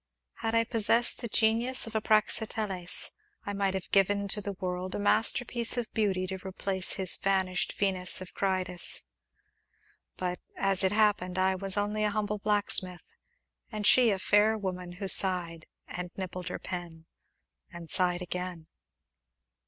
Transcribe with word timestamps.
Had 0.37 0.55
I 0.55 0.63
possessed 0.63 1.21
the 1.21 1.27
genius 1.27 1.85
of 1.85 1.93
a 1.93 2.01
Praxiteles 2.01 3.11
I 3.45 3.53
might 3.53 3.75
have 3.75 3.91
given 3.91 4.27
to 4.29 4.41
the 4.41 4.53
world 4.53 4.95
a 4.95 4.99
masterpiece 4.99 5.77
of 5.77 5.93
beauty 5.93 6.25
to 6.25 6.39
replace 6.43 6.93
his 6.93 7.17
vanished 7.17 7.73
Venus 7.77 8.19
of 8.19 8.33
Cnidus; 8.33 9.03
but, 10.17 10.39
as 10.57 10.83
it 10.83 10.91
happened, 10.91 11.37
I 11.37 11.53
was 11.53 11.77
only 11.77 12.03
a 12.03 12.09
humble 12.09 12.39
blacksmith, 12.39 13.03
and 13.71 13.85
she 13.85 14.09
a 14.09 14.17
fair 14.17 14.57
woman 14.57 14.93
who 14.93 15.07
sighed, 15.07 15.67
and 15.87 16.09
nibbled 16.17 16.47
her 16.47 16.57
pen, 16.57 17.05
and 17.71 17.87
sighed 17.91 18.23
again. 18.23 18.65